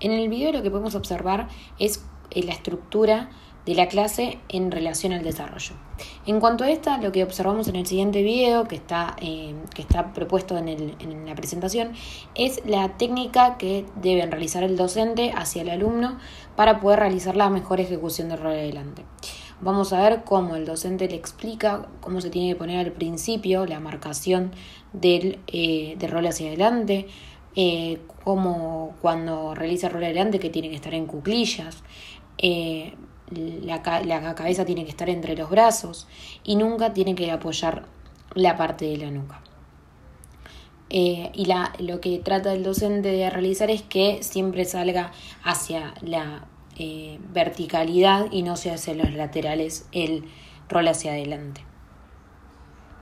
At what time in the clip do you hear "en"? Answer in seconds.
0.00-0.12, 4.48-4.70, 6.26-6.40, 7.68-7.76, 10.56-10.68, 10.68-11.26, 30.94-31.06